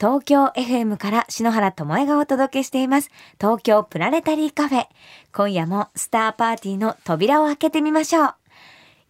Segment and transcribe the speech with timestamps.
[0.00, 3.10] 東京 FM から篠原智恵がお届けしています。
[3.40, 4.86] 東京プラネタリーカフェ。
[5.32, 8.34] 今夜もスターパーティーの扉を開けてみましょう。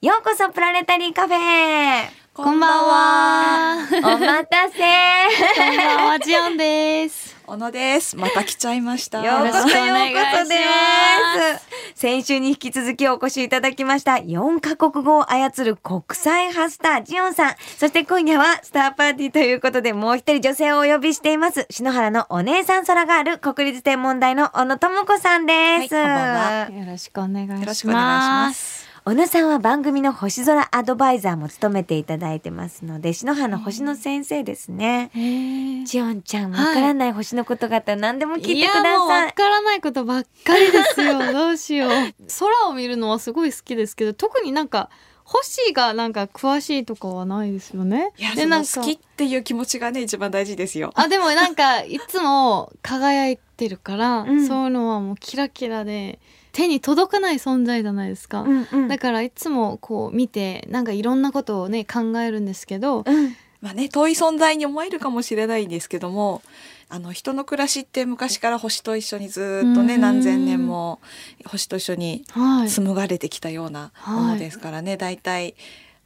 [0.01, 3.89] ようこそプラネタリーカフェこんばんは。
[3.99, 7.37] お待たせこんばんは、ジオンです。
[7.45, 8.17] 小野です。
[8.17, 9.25] また来ちゃいました。
[9.25, 12.01] ようこそようこよろしくお願いしますそです。
[12.01, 17.57] 先週に引き続きお越しいただきました4カ国語を操る国際派スタージオンさん。
[17.77, 21.67] そして今夜はスターパーティーということでもう一人女性をお呼びしています。
[21.71, 25.57] 篠原のお姉さん空がある国立天文台の小野智子さんです。
[25.57, 28.78] はいこんばんはよろしくお願いします。
[29.09, 35.11] 小野さんは番組の星空アドバイザーも務めていただいてますので、篠原の星の先生ですね。
[35.15, 39.27] へージオンちゃん、わからない星のことがあったら何でも聞いてくだいやもうさい。
[39.29, 41.21] わからないことばっかりですよ。
[41.33, 41.91] どうしよう。
[41.91, 44.91] 空を見るのはすごい好きですけど、特になんか
[45.25, 48.13] 星がなんか詳しいとかはないですよね。
[48.37, 50.93] でなんか好きっていう気持ちがね、一番大事ですよ。
[50.95, 56.19] あでもなんかいつも輝いてるから、うんそういうのはもうキラキラで
[56.59, 58.41] 手に届かない存在じゃないですか。
[58.41, 58.89] うんうん。
[58.89, 63.37] だからいつもこう見てなんかいろんなことをね考えるんですけど、うん。
[63.61, 66.43] まあね、遠い存在に思えるかもしれないんですけども、
[66.89, 70.01] あの人の暮らしって昔から星と一緒にずっとね、うん。
[70.01, 71.01] 何千年も
[71.47, 75.55] 星と一緒にはい、紡がれてきたようなものですからね、大体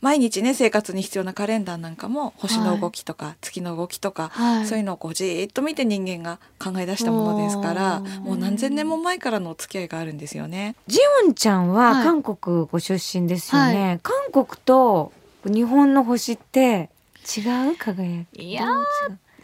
[0.03, 10.75] 毎日ね生活に必要なカレンダーなんかも星の動きとか、月の動きとか、はい、そういうのをこうじーっと見て人間が考え出したものですからもう何千年も前からのお付き合いがあるんですよね。
[10.89, 12.05] ジオンちゃんははい。
[12.05, 14.01] 韓国ご出身ですよね。
[14.03, 15.13] 韓国と
[15.45, 16.91] 日本の星って
[17.37, 17.77] 違う？
[17.79, 18.43] 輝き。
[18.43, 18.67] いや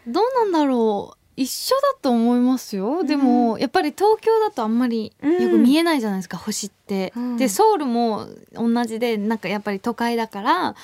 [0.07, 5.41] どうなんだろう一緒だと思いますよ、でもやっぱり東京だとあんまりうん。
[5.41, 7.37] よく見えないじゃないですか、星って、うん。
[7.37, 10.75] でソウルも同じでなんかやっぱり都会だから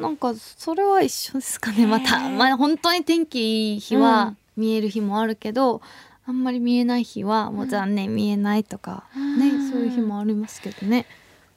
[0.00, 1.86] なんかそれは一緒ですかね。
[1.88, 4.02] またまあ本当に天気いい日うん。
[4.02, 5.82] は見える日もあるけど、
[6.24, 9.02] あんまり見えない日はもう残念見えないとか、
[9.36, 9.70] ねうん。
[9.70, 11.06] そういう日もありますけどね。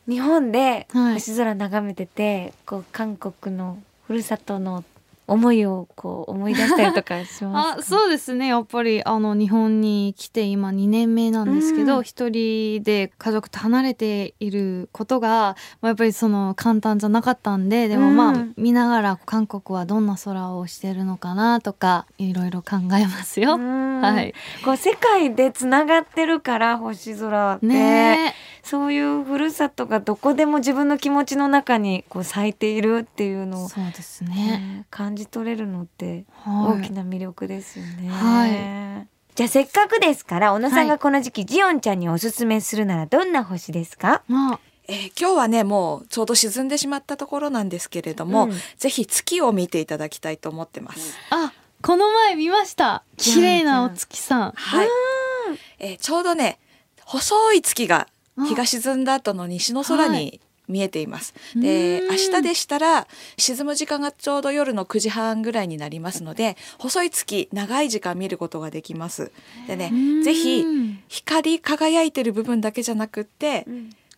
[0.07, 1.13] 日本ではい。
[1.13, 3.77] 星空眺めてて、こう韓国の
[4.07, 4.83] ふるさとの
[5.27, 7.79] 思いをこう思い出したりとかしますか？
[7.79, 8.47] あそうですね。
[8.47, 11.85] やっぱりあの日本に来て今2年目なんですけうん。
[11.85, 23.55] ど一、人で家族と離れていることが、まあ、やっぱりその簡単じゃなかったんででもまあ、うん見ながら韓国はどんな空をしてるのかなとかいろいろ考えますよ。
[23.55, 24.01] うん。
[24.01, 24.33] はい、
[24.63, 28.33] こう世界でつながってるから星空って、ね。
[28.63, 34.29] そういうふるさとがどこでも自分の気持ちの中にこう咲いているっていうえのを、そうですね。
[34.35, 36.81] ね感じ取れるのってはい。
[36.81, 38.09] 大きな魅力ですよね。
[38.09, 39.07] はい。
[39.35, 40.87] じゃあせっかくですから小野さんはい。
[40.87, 44.23] がこの時期、ジオンちゃんにおすすめするならどんな星ですか？
[44.27, 44.59] まあ。
[44.87, 48.51] えー今日はねもうちょうど沈んでしまったところなんですけれども、うん。
[48.77, 51.17] ぜひ月を見ていただきたいと思ってます。
[51.29, 51.51] あ
[51.81, 53.03] この前見ました。
[53.17, 54.51] 綺麗なお月さん。
[54.55, 54.87] はい、
[55.79, 56.59] えーちょうどね
[57.03, 58.07] 細い月が
[58.37, 61.33] あ日が沈んだ後の西の空はに見えています。
[61.55, 63.07] でうん明日でしたら
[63.37, 69.31] 沈む時間がちょうど夜の9時半ぐらいになりますので細い月長い時間見ることができます。
[69.67, 70.65] でねうんぜひ
[71.07, 73.65] 光り輝いてる部分だけじゃなくって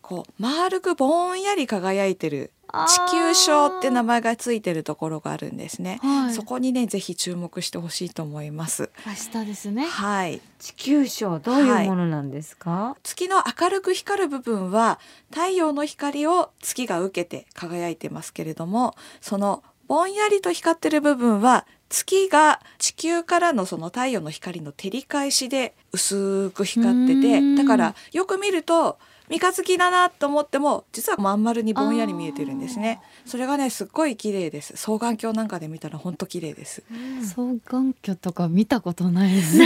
[0.02, 2.50] こう丸くぼんやり輝いてる
[2.86, 5.98] 地球章って名前がついてるところがあるんですね。
[6.02, 8.90] はいそこにねぜひ注目してほしいと思います。
[9.06, 9.84] 明日ですね。
[9.86, 10.40] 地はい。
[10.76, 12.96] 球章どういうものなんですか？
[13.02, 15.00] 月の明るく光る部分は
[15.30, 28.98] 太陽の光を月が受けて輝いてますけれどもそのぼんやりと光ってる部分は月が地球からのその太陽の光の照り返しで薄く光っててうんだからよく見ると
[29.30, 33.00] 三日月だなと思っても実はまん丸にぼんやり見えてるんですね。
[33.24, 34.74] それがねすっごい綺麗です。
[34.76, 36.82] 双眼鏡なんかで見たらほんと綺麗です。
[37.22, 39.56] 双眼鏡とか見たことないです。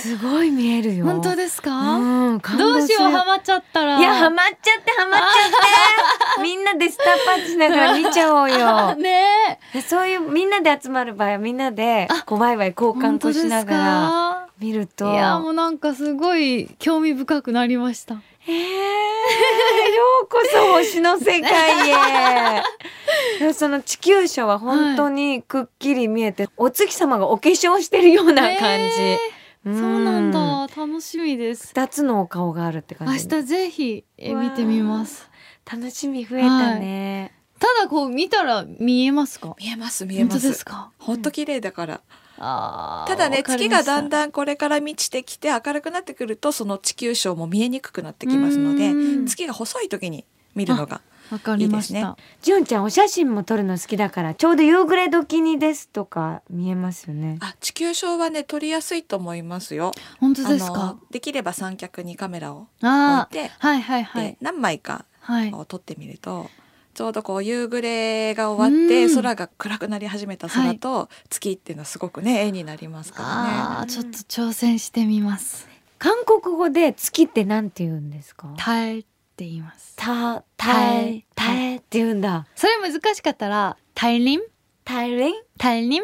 [0.00, 1.04] すごい見えるよ。
[1.06, 1.70] 本当ですか？
[1.70, 3.98] うん、感どうしようハマっちゃったら。
[3.98, 6.42] いやハマっちゃってハマっちゃって。
[6.42, 8.94] みんなでスターパーティーしながら見ちゃおうよ。
[9.00, 9.58] ね。
[9.86, 13.78] そういうみんなで集まる場合はみんなでこうワイワイ交換としながら。
[13.78, 14.43] ら。
[14.64, 18.16] 見るといやもうなんかすごい興味深くなりました。
[18.46, 22.62] えー、 ようこそ星の世界へ
[23.54, 29.18] その地球書は本当にくっきり見えて、お月様がお化粧してるような感じ、へ
[29.66, 31.68] うんそうなんだ楽しみです。
[31.68, 35.30] 二つのお顔があるって明感じ日ぜひ見てみます。
[35.70, 39.56] 楽しみ増えたね、ただこう見たら見えますか？
[39.58, 40.90] 見えます見え本当ますですか？
[40.98, 51.00] ほんと綺麗だからあーただね月がだんだんこれから満ちてきて明るくなってくるとその地球章も見えにくくなってきますのでうん月が細い時に見るのが
[51.30, 52.16] わかりましいいた。
[52.42, 57.38] ジュンちゃんお写真も撮るの好きだからちょうど夕暮れ時にですとか見えますよね。
[57.40, 59.92] あ地球証はね撮りやすいと思いますよ。
[60.20, 60.98] 本当ですあかの。
[61.10, 64.36] できれば三脚にカメラを置いあて、あ、はいはいはでい。
[64.40, 65.52] 何枚かはい。
[65.54, 66.50] を撮ってみると
[66.94, 73.90] ちょうどこう夕暮れが終わってうん空が暗くなり始めた空と月っていうのはすごくね絵になりますからね。
[73.90, 75.68] ちょっと挑戦してみます。
[75.98, 78.52] 韓国語で月ってなんて言うんですか？
[78.56, 79.94] タエって言います。
[79.96, 82.46] たたえたえって言うんだ。
[82.54, 84.40] それ難しかったら、タイリン
[84.84, 86.02] タイリンタイリン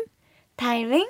[0.61, 0.91] タイリン。
[0.91, 1.07] はい、わ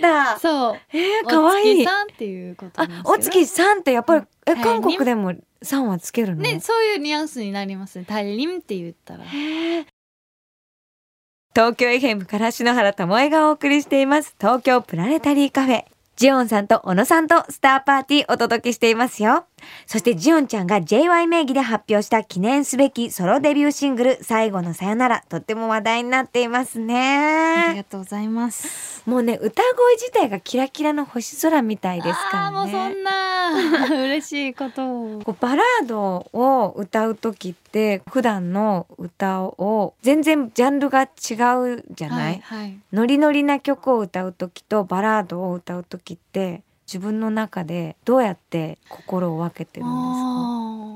[0.00, 0.38] かった。
[0.38, 0.80] そう。
[0.92, 4.24] えー、可愛いさんっていうことあお月さんってやっぱり？
[4.46, 6.42] え韓国でもさんはつけるの？
[6.42, 8.04] ね、そういうニュアンスになりますね。
[8.06, 9.24] タイリンって言ったら。
[11.56, 19.46] 東京 FM から篠原智恵がお送りしています東京プラネタリーカフェジオンさんと小野さんとスターパーティーお届けしていますよ
[19.86, 29.02] そしてジオンちゃんが JY 名義で発表した記念すべきソロデビューシングル最後のさよならとっても話題になっていますありねがとうございます。
[29.08, 33.48] もうね歌声自体がキラキラの星空みたいですからねもうそんな
[34.04, 35.22] 嬉しいことを。
[35.24, 42.78] こうバラードを歌う時って普段の歌を全然ジャンルが違うじゃない、はい、はい。
[42.92, 50.22] ノリノリな曲を歌う時とバラードを歌う時って自分の中でどうやって心を分けてるんです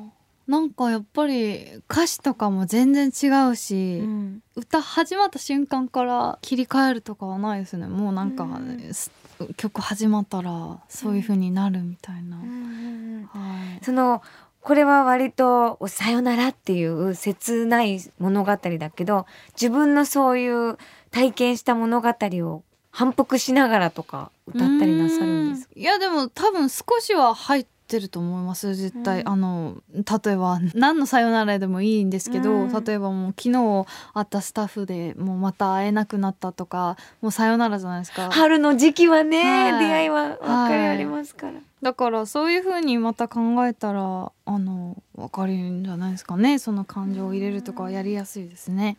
[0.09, 0.13] か？
[0.49, 4.43] なんかやっぱり歌詞とかも全然違うし、うん。
[4.57, 7.87] 歌始まった瞬間から切り替えるとかはないですね。
[7.87, 8.93] もうなんか、うん。
[8.93, 9.13] す
[9.57, 13.29] 曲始まったらそういう風になるみたいな、うん。
[13.33, 13.39] は
[13.81, 13.85] い。
[13.85, 14.23] その
[14.61, 20.79] これは割と「さよなら」っていう切ない物語だけど自分のそういう
[21.11, 22.63] 体験した物語を
[22.93, 29.29] 反復しながらとか歌ったりなさるんですいやでも多分少しは入ってると思います絶対、うん。
[29.29, 32.85] あの例えば何のさよならでもいいんですけど、うん。
[32.85, 41.55] 例えばもう昨日会ったスタッフでもうまた会えなくなったとかもうさよならじゃないですか春の時期はね、はい出会いは分かりありますから。
[41.83, 46.61] だからそういう風にまた考えたらあの分かるんじゃないですかね。
[46.61, 48.99] その感情を入れるとかはやりやすいですね。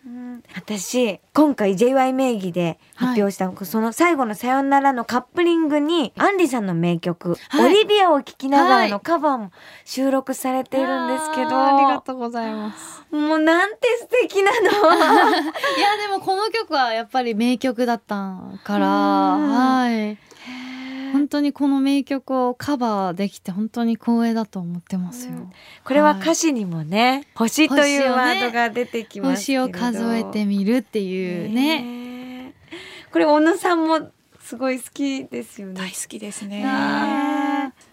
[0.54, 7.66] 私今回 JY 名義で発表した、その最後の「さよなら」のカップリングにアンリさんの名曲「はい。
[7.66, 8.92] オリビア」を聴きながらはい。
[8.92, 9.52] のカバーも
[9.86, 13.04] 収録されているんですけど、あーありがとうございます。
[13.16, 14.58] もうなんて素敵なの。
[15.78, 18.88] いやでもこの曲はやっぱり名曲だったから
[19.36, 19.50] うん。
[19.50, 20.18] はい
[21.24, 25.50] 本当にこの名曲をカバーできて本当に光栄だと思ってますよ。
[25.86, 31.82] これは歌詞にもね「星」というワードが出てきますけどを数えてみるっていうね。
[31.82, 32.54] ね
[33.14, 34.10] これ小野さんも
[34.42, 36.66] すごい好きですよね大好きですね。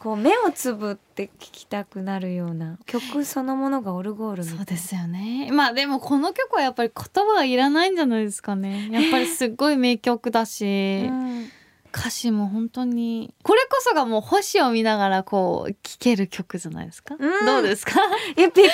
[0.00, 5.50] こう目をつぶって聴きたくなるような曲そのものがオルゴールそうですよね。
[5.52, 8.88] まあでもこの曲はやっぱり言葉がいらないんじゃないですかね。
[8.90, 11.48] やっぱりすっごい名曲だし、うん
[11.94, 13.34] 歌詞も本当に。
[13.42, 17.16] これこそがもう星を見ながらこう聴ける曲じゃないですか？
[17.18, 17.46] うん。
[17.46, 17.92] どうですか？
[18.36, 18.68] いやぴったり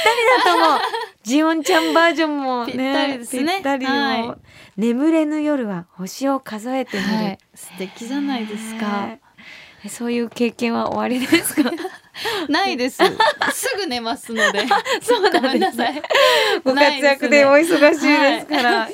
[0.44, 0.80] だと思う。
[1.24, 3.54] ジオンちゃんバージョンもねぴったりですね。
[3.54, 4.34] ぴったりよ、はい。
[4.76, 9.08] 眠れぬ夜は星を数えてみる、はい、素敵じゃないですか。
[9.88, 11.70] そういう経験は終わりですか？
[12.48, 12.98] ないです。
[13.52, 14.66] すぐ寝ますので。
[15.02, 16.02] そうごめんなさい。
[16.64, 17.64] ご活躍でお忙
[17.94, 18.92] しいですから、へ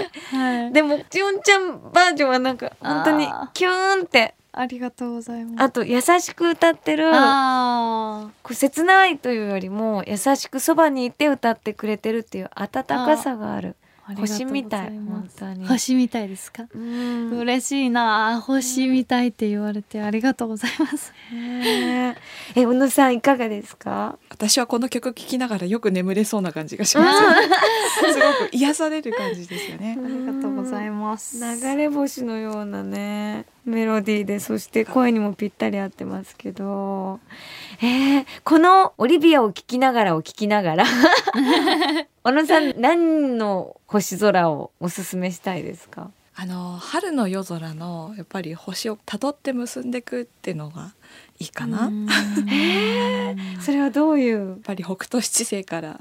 [0.00, 0.72] えはい。
[0.72, 5.62] でもジオンちゃんバージョンはなんか本当にキューンってありがとうございます。
[5.62, 13.76] あと優しく歌ってるあこう切ないというよりも優しくそばにいて歌ってくれてるっていう温かさがある
[14.16, 16.64] 星みたい本当に星みたいですか？
[16.74, 21.12] うん嬉しいな星みたいって言われてありがとうございます。
[21.32, 22.16] ね
[22.54, 24.18] ええ小野さんいかがですか？
[24.30, 27.18] 私はこの曲聴きながらよく眠れそうな感じがします。
[28.12, 29.98] すごく癒される感じですよね。
[30.02, 31.38] ありがとうございます。
[31.38, 37.20] 流れ星のようなねメロディーでそして声にもぴったり合ってますけど
[37.80, 40.84] えー、この「オリビアを聴きながら」を聴きながら
[42.24, 46.10] 小野さん何の星空をおすすめしたいですか？
[46.36, 50.92] あの春の夜空のやっぱり星をたどって結んでいくっていうのが
[51.38, 51.82] いいかな。
[51.82, 51.90] やっ
[52.48, 54.60] へそれはどういう？
[54.62, 56.00] ぱり北斗七星から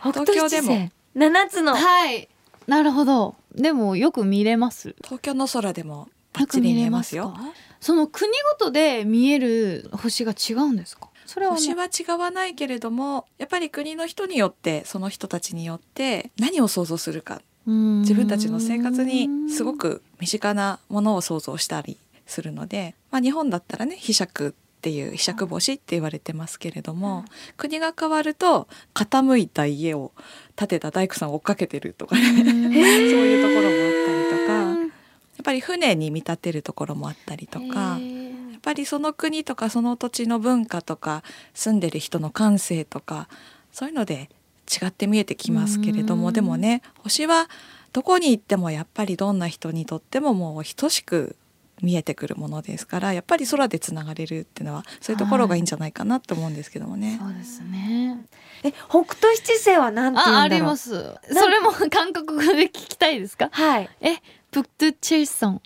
[0.00, 2.28] 北東京でも7つのはい。
[2.66, 3.34] なるほど。
[3.54, 4.94] でもよく見れます。
[5.02, 7.30] 東京の空でもバッチリ見えますよ。
[7.30, 7.40] か。
[7.80, 11.08] その国ごとで見える星が違うんですか？
[11.26, 27.24] それはね星は違わないけれどもやっぱり国の人によってその人たちによって何を想像するか自自分たちの生活にすごく身近なものを想像したりするので、まあ、日本だったらね被釈っていう被釈星って言われてますけれども、
[27.56, 30.12] 国が変わると傾いた家を
[30.56, 37.98] 建てた大工さんを追っかけてるとかね、 そういうところもあったりとかやっぱり船に見立てるところもあったりとか。
[38.00, 41.22] やっぱりその国とかその土地の文化とか
[41.54, 43.26] 住んでる人の感性とか
[43.72, 44.28] そういうので
[44.70, 47.48] 違って見えてきますけれどもでもね星は
[47.92, 51.36] どこに行ってもやっぱりどんな人にとってももう等しく
[51.82, 57.18] 見えてくるものですからやっぱり空でつながれるっていうのはそういうところがいいんじゃないかなと思うんですけどもね。
[57.20, 58.18] そうですね。
[58.62, 60.38] え北斗七星はなんて言うんだろう？
[60.38, 60.90] あ、あります。
[61.32, 63.48] それも韓国語で聞きたいですか？
[63.52, 64.16] はいえ、
[64.50, 65.62] プクトゥチェイソン。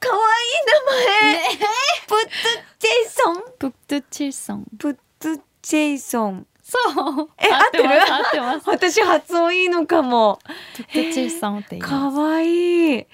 [0.00, 0.20] 可愛い
[1.22, 1.58] 名前、
[2.06, 2.30] プット
[2.78, 4.66] チェイソンプクトゥチェイソン。
[4.78, 7.28] プットチェイソンそう。
[7.38, 7.84] え合ってる？
[7.88, 8.68] ます合ってます。
[8.70, 10.38] 私発音いいのかも
[10.76, 11.92] プクトゥチェイソンって言います。
[12.16, 13.06] 可愛い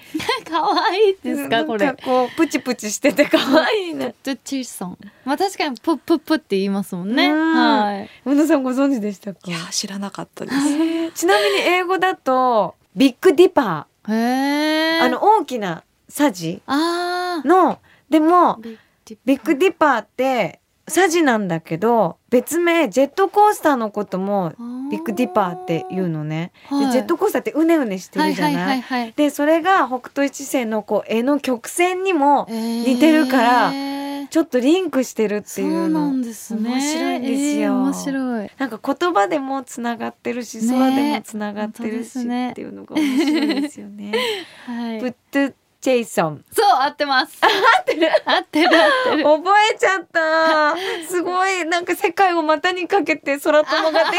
[0.48, 1.86] 可愛 いですかこれ。
[1.86, 4.98] なんかこうプチプチしてて可愛いねプクトゥチェイソン。
[5.24, 7.26] まあ確かにプップップって言いますもんね。
[7.28, 8.10] うんはい。
[8.24, 10.56] 小野さんご存知でしたかいや知らなかったです。
[10.56, 15.00] えーちなみに英語だとビッグディパへー、え。
[15.00, 17.78] あの大きなサジあーの
[18.10, 18.78] でも Big
[19.24, 24.52] Big Dipper ってサジなんだけど別名ジェットコースターのことも
[24.90, 29.12] Big Dipper っていうのね、はいでジェットコースターってうねうねしてるじゃない？
[29.16, 33.96] でそれが北斗七星のこう絵の曲線にも似似てるからそう
[34.28, 36.70] ちょっとリンクしてるっていうのなんですね。
[36.70, 38.50] 面白いんですよえー面白い。
[38.58, 42.22] なんか言葉でもつながってるしね空でもつながってるしっ
[42.54, 44.12] ていうのが面白いですよね。
[44.66, 45.00] はい。
[45.00, 45.54] プット
[45.86, 47.38] チェイソンそう合ってます。
[47.40, 49.22] 合ってる合ってる合ってる。
[49.22, 50.74] 覚えちゃった
[51.08, 54.18] すごいなんか世界を股にかけて空友ができ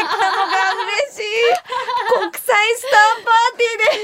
[1.04, 1.22] 嬉しい
[2.08, 4.00] 国際スターパーティーで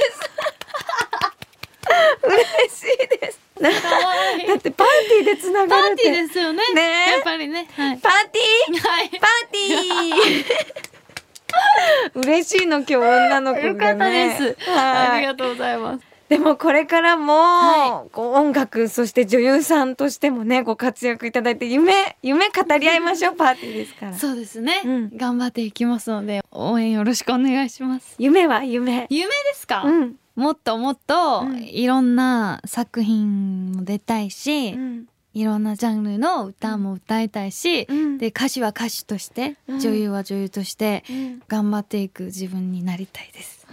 [2.52, 6.62] す嬉しいですだってパーティーでつなパーティーですよね。
[6.74, 7.66] ねやっぱりね。
[7.74, 7.98] はい。
[7.98, 8.78] パーティー？
[8.78, 9.08] はい。
[9.08, 9.20] パー
[9.52, 12.26] ティー？
[12.26, 14.70] 嬉しいの今日女の子がねよかったです。
[14.70, 16.13] はいありがとうございます。
[16.28, 24.14] でもこれからも、はこう音楽そして女優さんとしてもねご活躍いただいて夢夢語り合いましょうパーティーですから。
[24.14, 25.16] そうですね、うん。
[25.16, 28.14] 頑張っていきますので応援よろしくお願いします。
[28.18, 29.06] 夢は夢。
[29.10, 31.62] 夢ですか、うん、もっともっとうん。
[31.62, 35.06] いろんな作品も出たいし、うん。
[35.34, 38.18] いろんなジャンルの歌も歌いたいし、うん。
[38.18, 39.80] で歌手は歌手として、うん。
[39.80, 41.42] 女優は女優としてうん。
[41.48, 43.63] 頑張っていく自分になりたいです。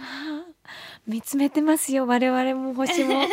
[1.06, 3.22] 見つめてますよ我々も星も。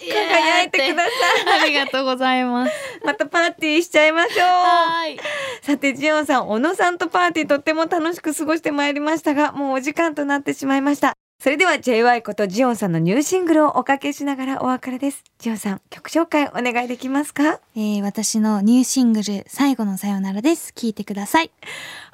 [0.00, 1.10] 輝いてくださ
[1.58, 1.62] い。
[1.62, 2.72] ありがとうございます。
[3.04, 4.46] またパーティーしちゃいましょう。
[4.46, 5.18] はい。
[5.62, 15.22] さてジオンさん小野さんとパーティーとっても楽しく過ごしてまいりましたがもうお時間となってしまいましたそれでは JY ことジオンさんのニューシングルをおかけしながらお別れです。
[15.38, 17.60] ジオンさん曲紹介お願いできますか？
[17.76, 20.72] えー、私のニューシングル最後のさよならです。
[20.74, 21.50] 聞いてください。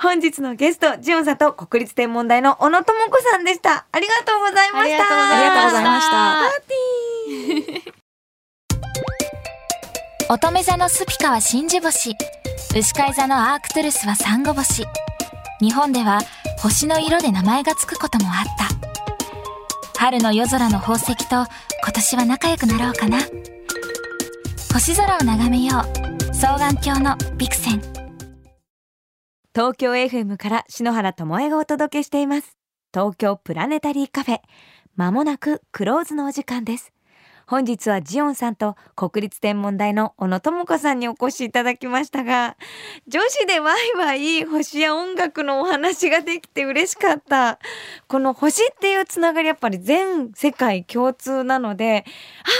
[0.00, 3.86] 本日のゲストジオンさんと国立天文台の小野智子さんでした。
[3.92, 5.04] ありがとうございました。
[5.04, 6.40] ありがとうございました。
[6.40, 6.76] ありがとうご
[7.30, 7.86] ざいまし
[10.28, 10.34] た。
[10.34, 12.16] 乙女座のスピカは真珠星。
[12.74, 14.84] 牛飼い座のアークトゥルスはサンゴ星。
[15.60, 16.18] 日本では
[16.60, 18.91] 星の色で名前がつくこともあった
[20.02, 21.46] 春の夜空の宝石と
[21.84, 23.18] 今年は仲良くなろうかな。
[24.72, 26.34] 星空を眺めよう。
[26.34, 27.80] 双眼鏡のビクセン。
[29.54, 32.56] 東京 FM から篠原智恵がお届けしています。
[32.92, 34.40] 東京プラネタリーカフェ。
[34.96, 36.92] まもなくクローズのお時間です。
[37.46, 42.56] 本日はジオンさんと国立天文台の小野智子さんにお越しいただきましたが
[43.06, 47.58] 女子でワイワイ星や音楽のお話ができて嬉しかった。
[48.08, 52.04] この星っていうつながりやっぱり全世界共通なので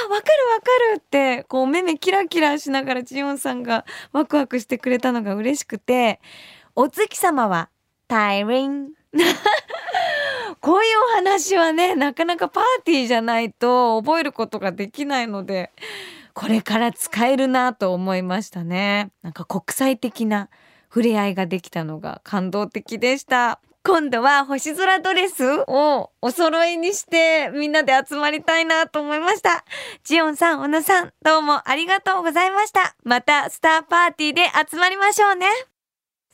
[0.08, 6.20] あわかるわかるってこう目目キラキラしながらジオンさんがワクワクしてくれたのが嬉しくて
[6.74, 7.68] お月様は
[8.08, 8.88] タイリン
[10.62, 15.72] こういうお話はねなかなかパーティーじゃないと覚えることができないので
[16.34, 19.10] これから使えるなと思いましたね。
[19.22, 20.48] なんか国際的な
[20.88, 23.60] 触れ合いができたのが感動的でした。
[23.84, 29.64] 今度は星空ドレスをお揃いにしてみんなで集まりたいなと思いました。
[30.04, 32.94] ジオンさん小野さんどうもありがとうございました。
[33.02, 35.46] またスターパーティーで集まりましょうね。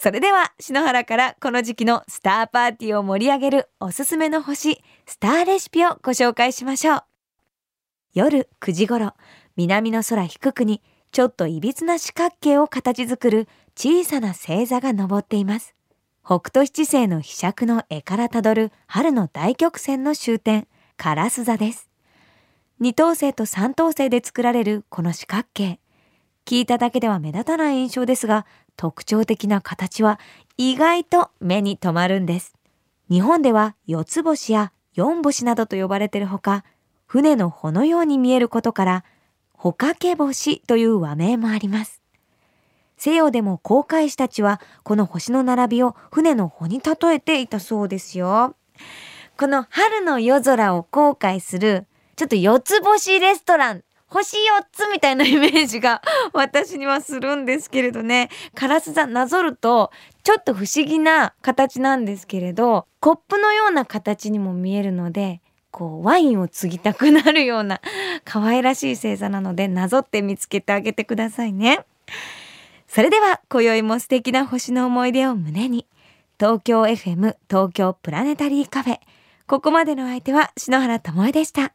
[0.01, 7.03] それでは篠原からこの時期のスターパーティーを盛り上げるおすすめの星スターレシピをご紹介しましょう。
[8.15, 9.15] 夜9時頃
[9.57, 15.75] 南の空低くにちょっといびつな四角形を形作る小さな星座が昇っています。
[16.25, 21.89] 北斗七星の飛尺の絵からたどる春の大曲線の終点カラス座です。
[22.79, 25.81] 二等星と三等星で作られるこの四角形。
[26.49, 30.19] 聞いただけでは目立たない印象ですが、特徴的な形は
[30.57, 32.55] 意外と目に留まるんです。
[33.11, 36.65] 日本では四つ星や四星などと呼ばれているほか、
[37.05, 39.05] 船の帆のように見えることから、
[39.53, 42.01] 帆掛け星という和名もあります。
[42.97, 48.57] 西洋でも航海士たちはこの星の並びを船の帆に例えていたそうですよ。
[49.37, 51.87] この春の夜空を航海する、
[52.17, 58.31] ちょっと四つ星レストラン、星4つみたいなイメージが 私にはするんですけれどね。
[58.55, 59.91] カラス座なぞると、
[60.23, 67.81] ちょっと不思議な形なんですけれど、コップのような形にも見えるので、こう、ワインを継ぎたくなるような
[68.25, 71.85] 可愛らしい星座なので、なぞって見つけてあげてくださいね。
[72.87, 75.87] それでは、今宵も素敵な星の思い出を胸に、
[76.41, 79.01] 東京 FM 東京プラネタリーカフェ。
[79.47, 81.73] ここまでの相手は篠原智恵でした。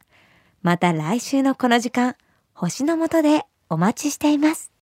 [0.62, 2.16] また来週のこの時間、
[2.64, 4.72] 星の下でお待ちしています。